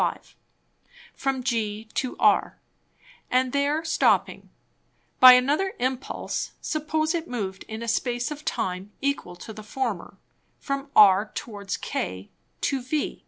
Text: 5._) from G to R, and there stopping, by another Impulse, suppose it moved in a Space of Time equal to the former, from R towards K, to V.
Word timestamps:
5._) 0.01 0.33
from 1.13 1.43
G 1.43 1.85
to 1.93 2.17
R, 2.17 2.57
and 3.29 3.53
there 3.53 3.85
stopping, 3.85 4.49
by 5.19 5.33
another 5.33 5.73
Impulse, 5.77 6.53
suppose 6.59 7.13
it 7.13 7.27
moved 7.27 7.61
in 7.67 7.83
a 7.83 7.87
Space 7.87 8.31
of 8.31 8.43
Time 8.43 8.91
equal 8.99 9.35
to 9.35 9.53
the 9.53 9.61
former, 9.61 10.17
from 10.57 10.89
R 10.95 11.31
towards 11.35 11.77
K, 11.77 12.31
to 12.61 12.81
V. 12.81 13.19